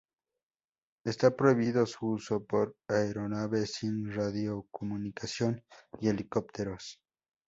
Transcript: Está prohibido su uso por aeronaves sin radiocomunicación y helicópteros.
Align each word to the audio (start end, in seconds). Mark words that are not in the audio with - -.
Está 1.05 1.29
prohibido 1.37 1.85
su 1.85 2.07
uso 2.07 2.43
por 2.43 2.75
aeronaves 2.87 3.73
sin 3.75 4.11
radiocomunicación 4.11 5.63
y 5.99 6.07
helicópteros. 6.09 6.99